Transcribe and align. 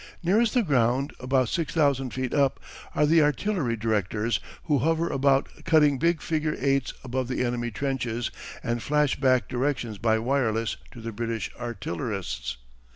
Nearest 0.23 0.55
the 0.55 0.63
ground, 0.63 1.13
about 1.19 1.47
six 1.47 1.75
thousand 1.75 2.11
feet 2.11 2.33
up, 2.33 2.59
are 2.95 3.05
the 3.05 3.21
artillery 3.21 3.75
directors 3.75 4.39
who 4.63 4.79
hover 4.79 5.07
about 5.07 5.47
cutting 5.63 5.99
big 5.99 6.23
figure 6.23 6.55
eights 6.59 6.91
above 7.03 7.27
the 7.27 7.45
enemy 7.45 7.69
trenches 7.69 8.31
and 8.63 8.81
flash 8.81 9.15
back 9.15 9.47
directions 9.47 9.99
by 9.99 10.17
wireless 10.17 10.77
to 10.93 11.01
the 11.01 11.11
British 11.11 11.51
artillerists. 11.55 12.57